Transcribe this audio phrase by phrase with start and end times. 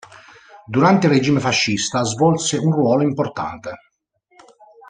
[0.65, 3.75] Durante il regime fascista svolse un ruolo importante.